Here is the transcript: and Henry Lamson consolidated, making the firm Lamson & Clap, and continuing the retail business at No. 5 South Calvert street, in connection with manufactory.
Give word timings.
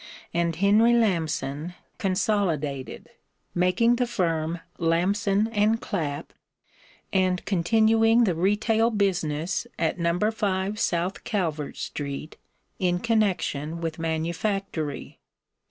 and 0.33 0.55
Henry 0.55 0.93
Lamson 0.93 1.75
consolidated, 1.99 3.07
making 3.53 3.97
the 3.97 4.07
firm 4.07 4.59
Lamson 4.79 5.47
& 5.77 5.77
Clap, 5.77 6.33
and 7.13 7.45
continuing 7.45 8.23
the 8.23 8.33
retail 8.33 8.89
business 8.89 9.67
at 9.77 9.99
No. 9.99 10.17
5 10.31 10.79
South 10.79 11.23
Calvert 11.23 11.77
street, 11.77 12.37
in 12.79 12.97
connection 12.97 13.79
with 13.79 13.99
manufactory. 13.99 15.19